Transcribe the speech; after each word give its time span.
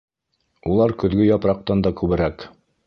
Улар 0.71 0.95
көҙгө 1.03 1.29
япраҡтан 1.29 1.87
да 1.89 1.97
күберәк. 2.03 2.49